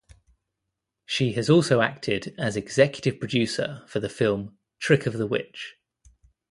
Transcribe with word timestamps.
She 1.05 1.33
has 1.33 1.47
also 1.47 1.81
acted 1.81 2.33
as 2.39 2.55
executive 2.57 3.19
producer 3.19 3.83
for 3.87 3.99
the 3.99 4.09
film 4.09 4.57
"Trick 4.79 5.05
of 5.05 5.13
the 5.13 5.27
Witch". 5.27 5.75